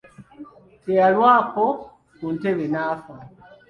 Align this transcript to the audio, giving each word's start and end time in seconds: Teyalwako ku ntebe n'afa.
Teyalwako 0.83 1.65
ku 2.17 2.25
ntebe 2.35 2.65
n'afa. 2.73 3.15